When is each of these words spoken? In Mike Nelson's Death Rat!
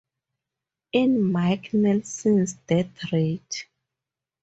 In 0.93 1.31
Mike 1.31 1.75
Nelson's 1.75 2.53
Death 2.65 3.11
Rat! 3.13 3.65